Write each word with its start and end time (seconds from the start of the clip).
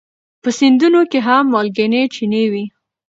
په 0.41 0.49
سیندونو 0.59 1.01
کې 1.11 1.19
هم 1.27 1.43
مالګینې 1.53 2.01
چینې 2.15 2.43
وي. 2.51 2.65